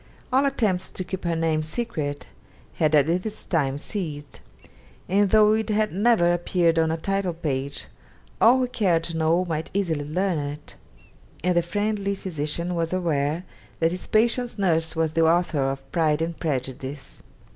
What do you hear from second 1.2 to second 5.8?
her name secret had at this time ceased, and though it